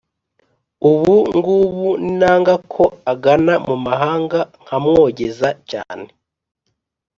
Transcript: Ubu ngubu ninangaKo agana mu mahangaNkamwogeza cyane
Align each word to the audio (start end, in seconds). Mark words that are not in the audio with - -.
Ubu 0.91 1.15
ngubu 1.37 1.87
ninangaKo 2.03 2.85
agana 3.11 3.53
mu 3.67 3.75
mahangaNkamwogeza 3.85 5.49
cyane 5.69 6.07